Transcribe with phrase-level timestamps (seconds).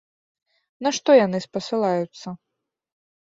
[0.87, 2.27] На што яны спасылаюцца?